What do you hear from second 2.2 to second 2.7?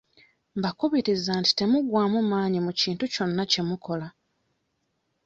maanyi